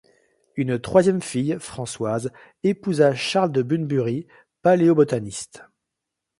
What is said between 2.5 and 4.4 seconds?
épousa Charles de Bunbury,